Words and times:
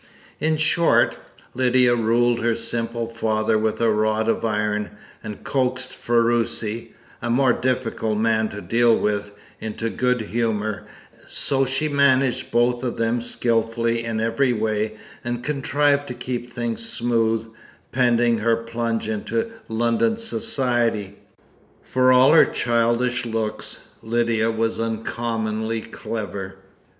In 0.39 0.57
short, 0.57 1.15
Lydia 1.53 1.93
ruled 1.95 2.39
her 2.39 2.55
simple 2.55 3.07
father 3.07 3.55
with 3.55 3.79
a 3.79 3.91
rod 3.91 4.27
of 4.27 4.43
iron, 4.43 4.89
and 5.23 5.43
coaxed 5.43 5.93
Ferruci 5.93 6.95
a 7.21 7.29
more 7.29 7.53
difficult 7.53 8.17
man 8.17 8.49
to 8.49 8.61
deal 8.61 8.97
with 8.97 9.29
into 9.59 9.91
good 9.91 10.21
humour; 10.23 10.87
so 11.29 11.67
she 11.67 11.87
managed 11.87 12.49
both 12.49 12.83
of 12.83 12.97
them 12.97 13.21
skilfully 13.21 14.03
in 14.03 14.19
every 14.19 14.51
way, 14.53 14.97
and 15.23 15.43
contrived 15.43 16.07
to 16.07 16.15
keep 16.15 16.49
things 16.49 16.83
smooth, 16.83 17.45
pending 17.91 18.39
her 18.39 18.55
plunge 18.55 19.07
into 19.07 19.51
London 19.69 20.17
society. 20.17 21.17
For 21.83 22.11
all 22.11 22.33
her 22.33 22.45
childish 22.45 23.23
looks, 23.27 23.89
Lydia 24.01 24.49
was 24.49 24.79
uncommonly 24.79 25.81
clever. 25.81 26.55